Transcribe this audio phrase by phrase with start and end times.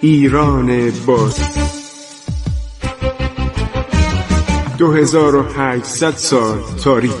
[0.00, 1.40] ایران باز.
[4.78, 7.14] دو هزار و هشتصد سال تاریخ.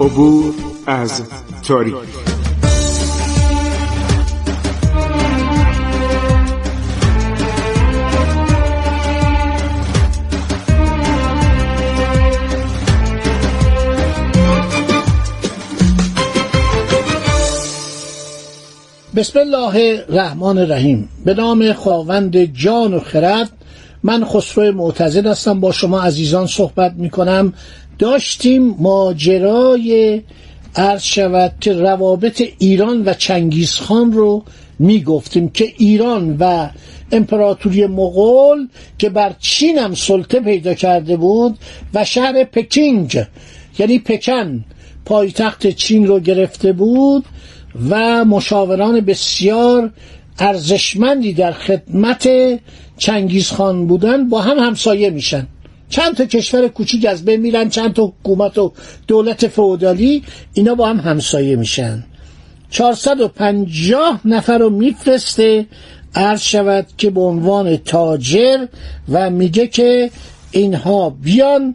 [0.00, 0.54] عبور
[0.86, 1.22] از
[1.62, 2.17] تاریخ.
[19.18, 21.08] بسم الله الرحمن الرحیم.
[21.24, 23.50] به نام خداوند جان و خرد
[24.02, 25.60] من خسرو معتزد هستم.
[25.60, 27.52] با شما عزیزان صحبت می کنم
[27.98, 30.22] داشتیم ماجرای
[30.76, 34.44] عرض شود که روابط ایران و چنگیزخان رو
[34.78, 36.68] می گفتیم که ایران و
[37.12, 41.58] امپراتوری مغول که بر چین هم سلطه پیدا کرده بود
[41.94, 43.24] و شهر پکینگ
[43.78, 44.64] یعنی پکن
[45.04, 47.24] پایتخت چین رو گرفته بود.
[47.90, 49.90] و مشاوران بسیار
[50.38, 52.28] ارزشمندی در خدمت
[52.98, 55.46] چنگیزخان بودن با هم همسایه میشن.
[55.88, 58.72] چند تا کشور کوچیک از بین میرن چند تا حکومت و
[59.06, 60.22] دولت فئودالی
[60.54, 62.04] اینا با هم همسایه میشن.
[62.70, 65.66] 450 نفر رو میفرسته
[66.14, 68.66] عرض شود که به عنوان تاجر
[69.08, 70.10] و میگه که
[70.50, 71.74] اینها بیان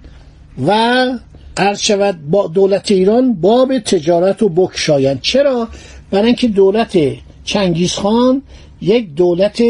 [0.68, 1.08] و
[1.58, 5.22] عرض شود با دولت ایران باب تجارت رو بکشایند.
[5.22, 5.68] چرا؟
[6.12, 6.98] برای اینکه دولت
[7.44, 8.42] چنگیزخان
[8.82, 9.64] یک دولت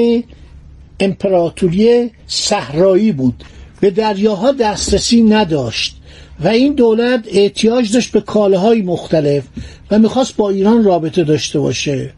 [1.00, 3.44] امپراتوری صحرایی بود.
[3.80, 5.95] به دریاها دسترسی نداشت
[6.44, 9.44] و این دولت احتیاج داشت به کالاهای مختلف
[9.92, 12.14] و می‌خواست با ایران رابطه داشته باشه.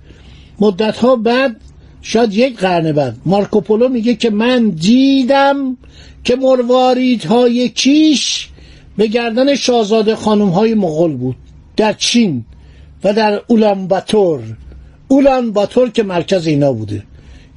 [0.59, 1.55] مدتها بعد
[2.01, 5.77] شاید یک قرن بعد مارکوپولو میگه که من دیدم
[6.23, 8.49] که مرواریدهای کیش
[8.97, 11.35] به گردن شاهزاده خانم های مغول بود
[11.77, 12.45] در چین
[13.03, 14.41] و در اولانباتور
[15.07, 17.03] اولانباتور که مرکز اینا بوده.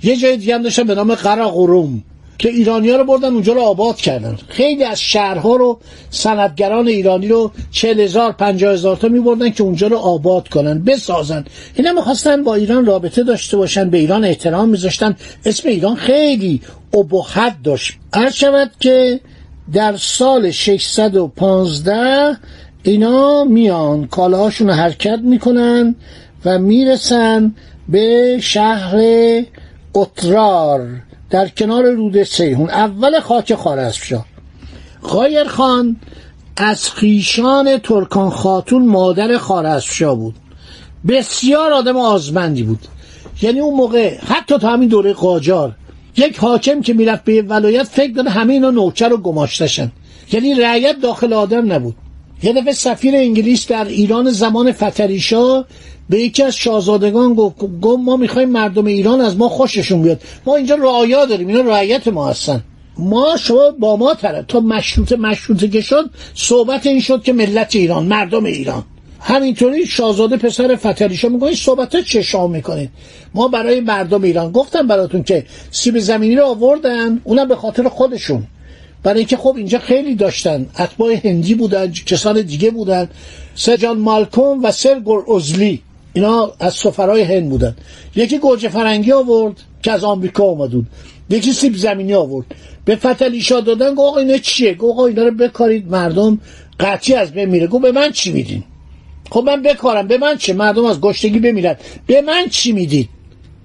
[0.02, 2.02] یه جای دیگه هم داشتن به نام قراقروم
[2.38, 4.38] که ایرانی ها رو بردن اونجا رو آباد کردن.
[4.48, 5.80] خیلی از شهرها رو
[6.10, 10.84] صنعتگران ایرانی رو چهل هزار پنجاه هزار تا می بردن که اونجا رو آباد کنن
[10.84, 11.44] بسازن.
[11.74, 15.16] اینا می‌خواستن با ایران رابطه داشته باشن به ایران احترام میذاشتن.
[15.44, 16.60] اسم ایران خیلی
[16.94, 17.92] ابهت داشت.
[18.12, 19.20] عرض شود که
[19.72, 22.36] در سال 615
[22.82, 25.94] اینا میان کالاهاشون رو حرکت می‌کنن
[26.44, 27.54] و می‌رسن
[27.88, 28.98] به شهر
[29.94, 30.88] اترار
[31.30, 34.26] در کنار رود سیهون اول خاک خارزمشاه
[35.02, 35.96] غایر خان
[36.56, 40.34] از خیشان ترکان خاتون مادر خارزمشاه بود.
[41.08, 42.80] بسیار آدم آزمندی بود.
[43.42, 45.74] یعنی اون موقع حتی تا همین دوره قاجار
[46.18, 49.92] یک حاکم که می‌رفت به ولایت فکر داره همه اینا نوکر و گماشتشن.
[50.32, 51.94] یعنی رعیت داخل آدم نبود.
[52.42, 55.64] یه دفعه سفیر انگلیس در ایران زمان فتریشا
[56.10, 60.20] به یکی از شاهزادگان گفت گفت ما می‌خوایم مردم ایران از ما خوششون بیاد.
[60.46, 62.64] ما اینجا رعایا داریم اینا رعیت ما هستن.
[62.98, 64.44] ما شما با ما طرف.
[64.48, 68.84] تا مشروط مشروطه که شد صحبت این شد که ملت ایران مردم ایران.
[69.20, 72.90] همینطوری شاهزاده پسر فتریشا میگه صحبت ها چه شام می‌کنید؟
[73.34, 74.52] ما برای مردم ایران.
[74.52, 78.46] گفتم براتون که سیب زمینی رو آوردن اونم به خاطر خودشون.
[79.02, 80.66] برای اینکه خب اینجا خیلی داشتن.
[80.78, 83.08] اتباع هندی بودن کسان دیگه بودن.
[83.54, 87.76] سر جان مالکوم و سر گور ازلی اینا از سفرهای هند بودن.
[88.16, 90.86] یکی گوجه فرنگی آورد که از آمریکا آمد بود
[91.30, 92.46] یکی سیب زمینی آورد.
[92.84, 96.40] به فتلیشا دادن گفت آقا اینا چیه؟ گفت آقا اینا رو بکارید مردم
[96.80, 97.66] قطعی از بین میره.
[97.66, 98.64] گفت به من چی میدین؟
[99.30, 100.06] خب من بکارم.
[100.06, 101.76] به من چه؟ مردم از گشتگی بمیرن.
[102.06, 103.08] به من چی می‌دید؟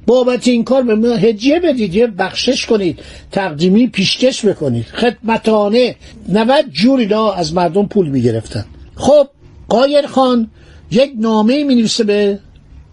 [0.05, 1.95] بابت این کار به من هدیه بدید.
[1.95, 2.99] یه بخشش کنید.
[3.31, 4.85] تقدیمی پیشکش بکنید.
[4.85, 5.95] خدمتانه
[6.29, 8.65] 90 جور اینا از مردم پول می‌گرفتن.
[8.95, 9.27] خب
[9.69, 10.49] قایر خان
[10.91, 12.39] یک نامه می نویسه به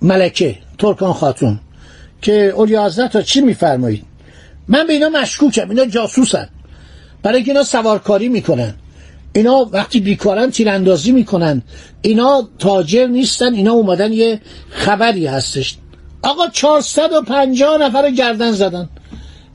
[0.03, 1.61] ملکه ترکان خاتون
[2.23, 4.05] که اولی حضرت چی میفرمایید؟
[4.69, 5.71] من به اینا مشکوکم.
[5.71, 6.49] اینا جاسوسن.
[7.23, 8.75] برای اینکه اینا سوارکاری می‌کنن.
[9.33, 11.63] اینا وقتی بیکارن تیراندازی می‌کنن.
[12.03, 14.41] اینا تاجر نیستن اینا اومدن یه
[14.71, 15.77] خبری هستش.
[16.23, 18.89] آقا 450 نفر گردن زدن.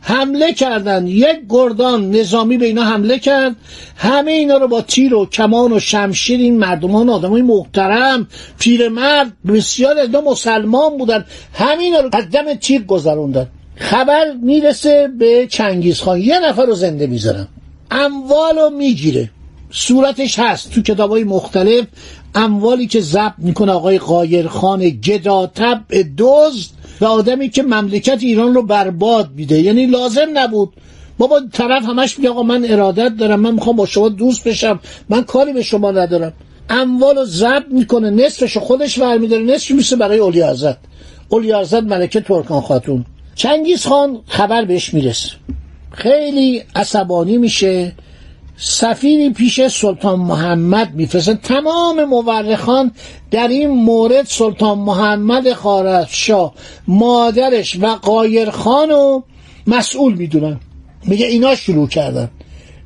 [0.01, 1.07] حمله کردن.
[1.07, 3.55] یک گردان نظامی به اینا حمله کرد.
[3.95, 8.27] همه اینا رو با تیر و کمان و شمشیر این مردمان آدمای محترم
[8.59, 11.25] پیرمرد بسیار اینا مسلمان بودن.
[11.53, 13.47] همه اینا رو از دم تیر گذروندن.
[13.75, 17.47] خبر می‌رسه به چنگیز خان یه نفر رو زنده می‌ذارن.
[17.91, 19.29] اموال رو می‌گیره.
[19.71, 21.85] صورتش هست تو کتاب های مختلف
[22.35, 25.83] اموالی که ضبط می‌کنه آقای قایرخان گداتب
[26.17, 26.69] دزد
[27.01, 29.61] و آدمی که مملکت ایران رو برباد میده.
[29.61, 30.73] یعنی لازم نبود.
[31.17, 34.79] بابا طرف همش میگه آقا من ارادت دارم من می‌خوام با شما دوست بشم.
[35.09, 36.33] من کاری به شما ندارم.
[36.69, 40.77] اموال رو ضبط می‌کنه نصفش خودش برمیداره نصفش میشه برای اولی حضرت
[41.29, 43.05] اولی حضرت ملکه ترکان خاتون.
[43.35, 45.29] چنگیز خان خبر بهش می‌رسه.
[45.91, 47.93] خیلی عصبانی میشه.
[48.57, 51.35] سفیری پیش سلطان محمد میفرستن.
[51.35, 52.91] تمام مورخان
[53.31, 56.53] در این مورد سلطان محمد خارزشاه
[56.87, 59.23] مادرش و قایرخان رو
[59.67, 60.59] مسئول می‌دونن.
[61.05, 62.29] میگه اینا شروع کردن.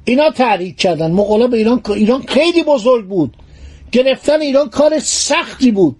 [0.05, 1.11] اینا تحریک کردن.
[1.11, 3.33] مغولا به ایران ایران خیلی بزرگ بود.
[3.91, 5.95] گرفتن ایران کار سختی بود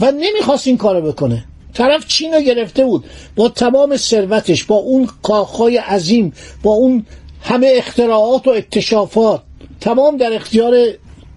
[0.00, 1.44] و نمی‌خواست این کارو بکنه.
[1.74, 3.04] طرف چین رو گرفته بود.
[3.36, 6.32] با تمام ثروتش با اون کاخهای عظیم
[6.62, 7.06] با اون
[7.42, 9.42] همه اختراعات و اکتشافات
[9.80, 10.74] تمام در اختیار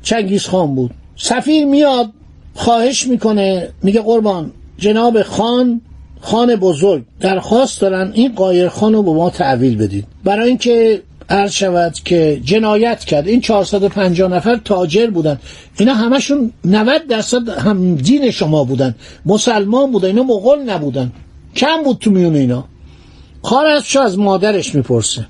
[0.04, 0.92] چنگیز خان بود.
[1.16, 2.10] سفیر میاد
[2.54, 5.82] خواهش می‌کنه میگه قربان جناب خان
[6.22, 10.06] خان بزرگ درخواست دارن این قایر خان رو به ما تحویل بدید.
[10.24, 13.28] برای اینکه عرض شود که جنایت کرد.
[13.28, 15.40] این 450 نفر تاجر بودن.
[15.80, 18.96] اینا همشون 90 درصد هم دین شما بودن.
[19.26, 21.12] مسلمان بودن اینا مغول نبودن.
[21.56, 22.66] کم بود تو میون اینا.
[23.42, 25.26] خارزشو از مادرش می‌پرسه.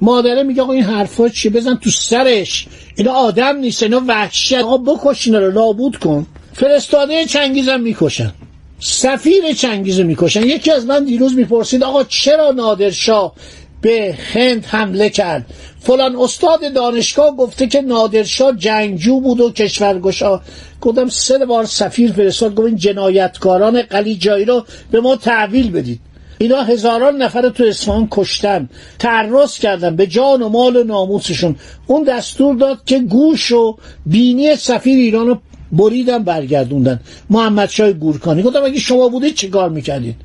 [0.00, 2.66] مادره میگه آقا این حرفا چیه؟ بزن تو سرش.
[2.96, 6.26] اینا آدم نیست اینا وحشت آقا بکش اینا رو نابود کن.
[6.52, 8.32] فرستاده چنگیزم می‌کشن.
[8.80, 10.42] سفیر چنگیز می‌کشن.
[10.42, 13.32] یکی از من دیروز می‌پرسید آقا چرا نادرشاه
[13.80, 15.46] به هند حمله کرد؟
[15.80, 20.40] فلان استاد دانشگاه گفته که نادرشاه جنگجو بود و کشورگشا.
[20.80, 22.54] گفتم سه بار سفیر فرستاد.
[22.54, 26.00] گفت این جنایتکاران قلیجایی رو به ما تحویل بدید.
[26.38, 28.68] اینا هزاران نفر تو اصفهان کشتن
[28.98, 31.56] تعرض کردن به جان و مال و ناموسشون.
[31.86, 33.76] اون دستور داد که گوش و
[34.06, 35.38] بینی سفیر ایران رو
[35.72, 37.00] بریدن برگردوندن.
[37.30, 40.16] محمد شای گورکانی گفتم اگه شما بودید چیکار می‌کردید؟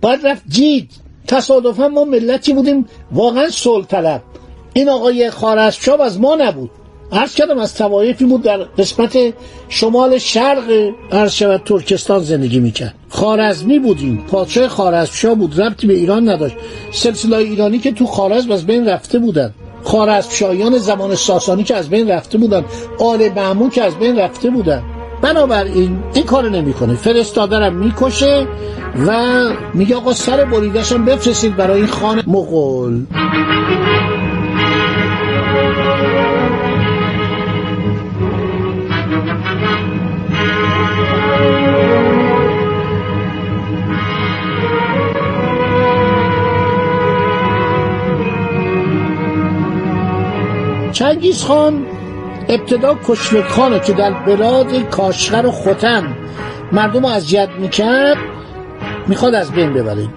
[0.00, 0.90] باید رفت جید.
[1.26, 4.22] تصادفا ما ملتی بودیم واقعا صلح طلب.
[4.72, 6.70] این آقای خارزشاب از ما نبود.
[7.12, 9.18] عرض کردم از توایفی بود در قسمت
[9.68, 12.94] شمال شرق عرض شود ترکستان زندگی می‌کرد.
[13.08, 14.24] خارزمی بودیم.
[14.30, 15.60] پادشاه خارزمشاه بود.
[15.60, 16.56] ربطی به ایران نداشت.
[16.92, 19.54] سلسله ایرانی که تو خارزم از بین رفته بودن
[19.84, 22.64] خارزمشاهیان زمان ساسانی که از بین رفته بودن
[22.98, 24.82] آل معمون که از بین رفته بودن
[25.22, 26.94] بنابراین این کارو نمی‌کنه.
[26.94, 28.46] فرستادرم می‌کشه
[29.06, 29.42] و
[29.74, 33.06] میگه آقا سر بریدشم بفرستید برای این خان مغول.
[51.02, 51.86] چنگیز خان
[52.48, 52.98] ابتدا
[53.48, 56.16] خانه که در بلاد کاشغر و ختن
[56.72, 58.16] مردم رو اذیت می‌کرد
[59.08, 60.08] می‌خواد از بین ببره.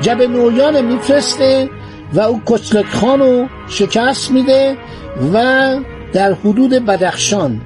[0.00, 1.70] جب نویان میفرسته
[2.14, 4.76] و او کچلک خان رو شکست میده
[5.34, 5.76] و
[6.12, 7.60] در حدود بدخشان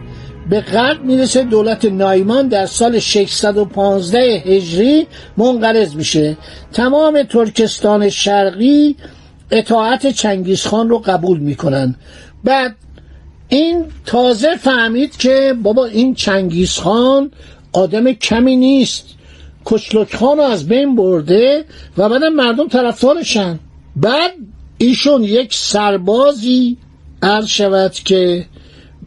[0.50, 5.06] به غرب می‌رسه دولت نایمان در سال 615 هجری
[5.36, 6.36] منقرض میشه.
[6.72, 8.96] تمام ترکستان شرقی
[9.52, 11.94] اطاعت چنگیزخان رو قبول می‌کنن.
[12.44, 12.76] بعد
[13.48, 17.30] این تازه فهمید که بابا این چنگیزخان
[17.72, 19.04] آدم کمی نیست.
[19.64, 21.64] کچلک خان رو از بین برده
[21.98, 23.58] و بعدم مردم طرفدارشن.
[23.96, 24.30] بعد
[24.78, 26.76] ایشون یک سربازی
[27.22, 28.46] عرض شود که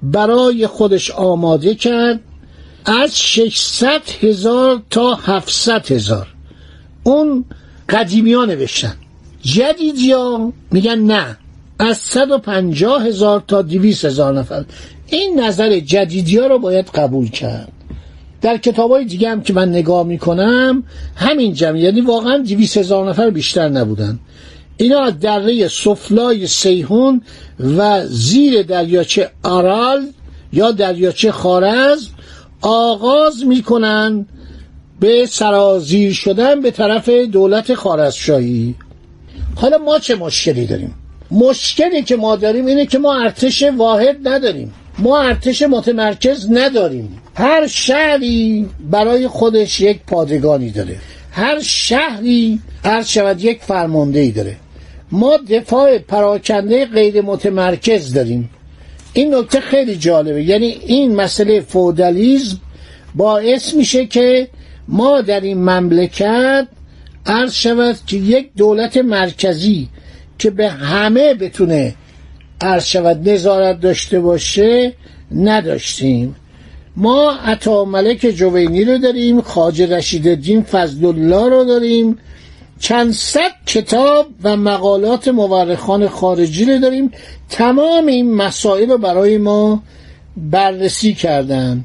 [0.03, 2.19] برای خودش آماده کرد
[2.85, 6.27] از 600 هزار تا 700 هزار.
[7.03, 7.45] اون
[7.89, 8.95] قدیمی ها نوشتن.
[9.45, 11.37] جدیدی ها میگن نه.
[11.79, 14.65] از 150 هزار تا 200 هزار نفر.
[15.07, 17.71] این نظر جدیدی ها رو باید قبول کرد.
[18.41, 20.83] در کتاب های دیگه هم که من نگاه می‌کنم
[21.15, 24.19] همین جمع یعنی واقعا 200 هزار نفر بیشتر نبودن.
[24.77, 27.21] اینا از دره سفلای سیهون
[27.77, 30.07] و زیر دریاچه آرال
[30.53, 32.07] یا دریاچه خارز
[32.61, 34.25] آغاز می‌کنن
[34.99, 38.75] به سرازیر شدن به طرف دولت خارزشاهی.
[39.55, 40.95] حالا ما چه مشکلی داریم؟
[41.31, 44.73] مشکلی که ما داریم اینه که ما ارتش واحد نداریم.
[44.99, 47.21] ما ارتش متمرکز نداریم.
[47.35, 50.95] هر شهری برای خودش یک پادگانی داره.
[51.31, 54.55] هر شهری هر شود یک فرمانده ای داره.
[55.11, 58.49] ما دفاع پراکنده غیر متمرکز داریم.
[59.13, 60.43] این نکته خیلی جالبه.
[60.43, 62.59] یعنی این مسئله فودالیزم
[63.15, 64.47] باعث میشه که
[64.87, 66.67] ما در این مملکت
[67.25, 69.89] عرض شود که یک دولت مرکزی
[70.39, 71.95] که به همه بتونه
[72.61, 74.93] عرض شود نظارت داشته باشه
[75.31, 76.35] نداشتیم.
[76.97, 82.17] ما عطا ملک جوینی رو داریم خاج رشید الدین فضل الله رو داریم
[82.79, 87.11] چند صد کتاب و مقالات مورخان خارجی رو داریم.
[87.49, 89.83] تمام این مسائل رو برای ما
[90.37, 91.83] بررسی کردن.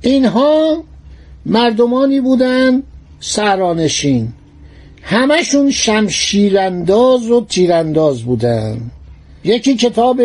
[0.00, 0.84] اینها
[1.46, 2.82] مردمانی بودن
[3.20, 4.32] سرانشین
[5.02, 8.90] همشون شمشیرانداز و تیرانداز بودن.
[9.44, 10.20] یکی کتاب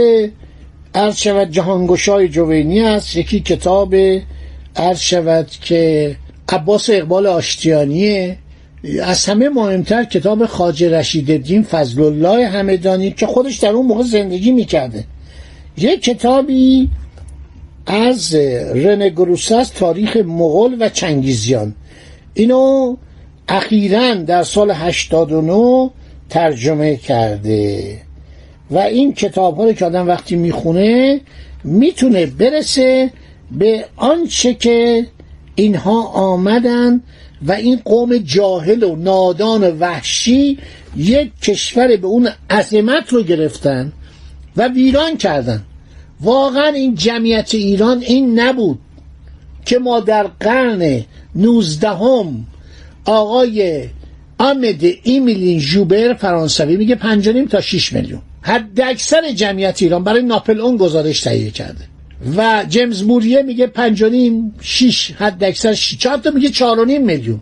[0.96, 3.96] عرض شود جهانگشای جوینی است یکی کتاب
[4.76, 6.16] عرض شود که
[6.50, 8.38] عباس اقبال آشتیانیه.
[9.04, 14.04] از همه مهمتر کتاب خاج رشید الدین فضل الله همدانی که خودش در اون موقع
[14.04, 15.04] زندگی می‌کرده.
[15.78, 16.90] یک کتابی
[17.86, 18.36] از
[18.76, 21.76] رنه گروساس تاریخ مغول و چنگیزیان.
[22.34, 22.96] اینو
[23.48, 25.90] اخیرا در سال 89
[26.30, 27.98] ترجمه کرده.
[28.72, 31.22] و این کتاب ها که آدم وقتی می‌خونه
[31.64, 33.12] می‌تونه برسه
[33.52, 35.06] به آنچه که
[35.56, 37.02] اینها آمدن
[37.46, 40.58] و این قوم جاهل و نادان و وحشی
[40.96, 43.94] یک کشور به اون عظمت رو گرفتن
[44.58, 45.64] و ویران کردن.
[46.22, 48.80] واقعا این جمعیت ایران این نبود
[49.66, 51.04] که ما در قرن
[51.36, 52.46] نوزدهم
[53.06, 53.84] آقای
[54.38, 58.22] آمد ایمیلین جوبر فرانسوی میگه پنجانیم تا 6 میلیون.
[58.42, 61.86] حد اکثر جمعیت ایران برای ناپل اون گزارش تهیه کرده.
[62.38, 67.40] و جیمز موریه میگه پنجانیم شیش حد اکثر چهار تا میگه چهارونیم میلیون.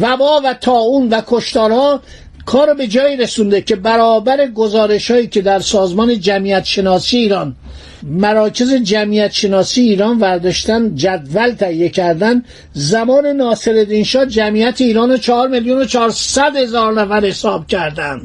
[0.00, 2.02] وبا و تاون و کشتارها
[2.48, 7.56] کار به جایی رسونده که برابر گزارش هایی که در سازمان جمعیت شناسی ایران
[8.02, 15.48] مراکز جمعیت شناسی ایران ورداشتن جدول تهیه کردن زمان ناصر شاه جمعیت ایران رو چهار
[15.48, 18.20] میلیون و چهارصد هزار نفر حساب کردن.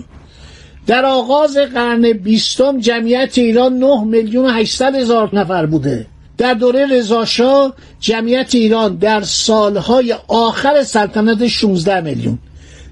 [0.87, 6.05] در آغاز قرن بیستم جمعیت ایران نه میلیون و هشتصد هزار نفر بوده.
[6.37, 12.39] در دوره رضاشاه جمعیت ایران در سالهای آخر سلطنت 16 میلیون.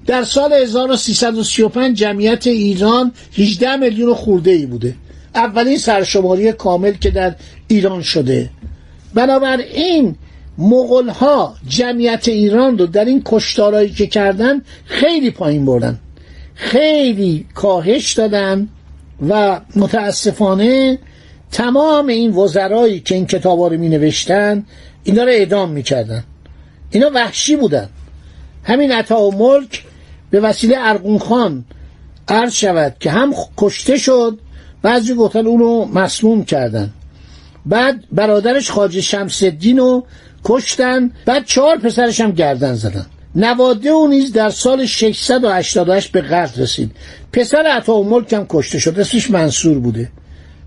[0.06, 4.94] در سال 1335 جمعیت ایران 18 میلیون خورده ای بوده.
[5.34, 7.34] اولین سرشماری کامل که در
[7.68, 8.50] ایران شده.
[9.14, 10.14] بنابراین
[10.58, 15.98] مغول ها جمعیت ایران رو در این کشتارهایی که کردن خیلی پایین بردن.
[16.54, 18.68] خیلی کاهش دادن
[19.28, 20.98] و متاسفانه
[21.52, 24.64] تمام این وزرایی که این کتاب رو می نوشتن
[25.04, 26.24] اینا رو اعدام می کردن
[26.90, 27.88] اینا وحشی بودن.
[28.64, 29.84] همین عطا و ملک
[30.32, 31.64] به وسیله ارقون خان
[32.28, 34.38] عرض شود که هم کشته شد
[34.82, 36.90] بعضی گفتن اونو مسموم کردن.
[37.66, 40.04] بعد برادرش خاج شمس الدین رو
[40.44, 43.06] کشتن بعد چهار پسرش هم گردن زدن.
[43.34, 46.90] نواده او نیز در سال 688 به قتل رسید.
[47.32, 50.10] پسر عطا و ملک هم کشته شد اسمش منصور بوده.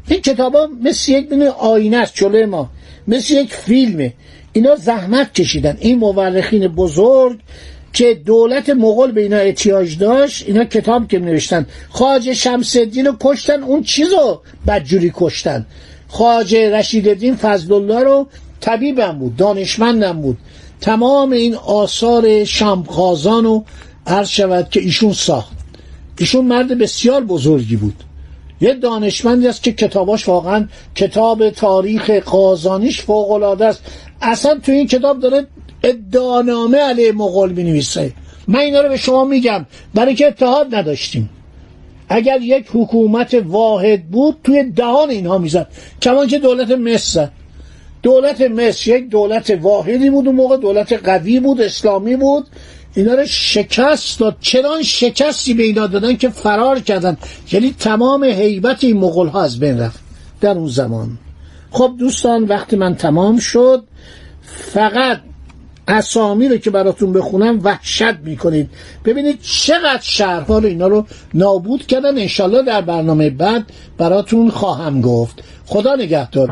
[0.08, 2.70] این کتاب ها مثل یک دونه آینه است جلوی ما
[3.08, 4.14] مثل یک فیلمه.
[4.54, 5.78] اینا زحمت کشیدن.
[5.80, 7.40] این مورخین بزرگ
[7.96, 11.66] که دولت مغول به اینا احتیاج داشت اینا کتاب که نوشتن.
[11.90, 15.66] خاج شمس رو کشتن اون چیزو بدجوری کشتن.
[16.08, 18.28] خاج رشید الدین فضل الله رو
[18.60, 20.38] طبیبم بود دانشمندم بود.
[20.82, 23.66] تمام این آثار شمخازان رو
[24.08, 25.54] عرض شود که ایشون ساخت.
[26.20, 28.04] ایشون مرد بسیار بزرگی بود.
[28.62, 33.82] یه دانشمندی است که کتاباش واقعا کتاب تاریخ قازانیش فوق العاده است.
[34.22, 35.48] اصلا تو این کتاب داره
[35.84, 38.14] ادعانامه علیه مغول می نویسه
[38.48, 39.66] من اینا رو به شما میگم.
[39.94, 41.30] برای که اتحاد نداشتیم.
[42.10, 45.68] اگر یک حکومت واحد بود توی دهان اینها می‌زد.
[46.02, 47.30] کمان که دولت مصر.
[48.04, 52.48] دولت مصر یک دولت واحدی بود اون موقع دولت قوی بود اسلامی بود.
[52.96, 54.38] اینا رو شکست داد.
[54.42, 57.18] چنان شکستی به اینا دادن که فرار کردن.
[57.52, 60.00] یعنی تمام حیبت این مغول ها از بین رفت.
[60.42, 61.18] در اون زمان.
[61.76, 63.84] خب دوستان وقتی من تمام شد
[64.42, 65.20] فقط
[65.88, 68.70] اسامی رو که براتون بخونم وحشت می‌کنید.
[69.06, 72.18] ببینید چقدر شهرها رو اینا رو نابود کردن.
[72.18, 73.64] انشالله در برنامه بعد
[73.98, 75.44] براتون خواهم گفت.
[75.66, 76.50] خدا نگهدار.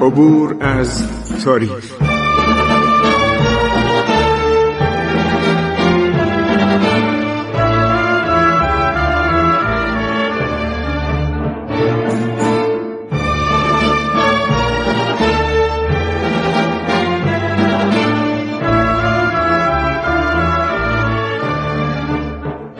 [0.00, 1.02] عبور از
[1.44, 2.15] تاریخ.